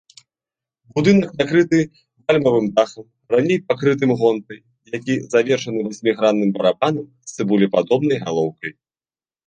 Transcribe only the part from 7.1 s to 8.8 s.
з цыбулепадобнай галоўкай.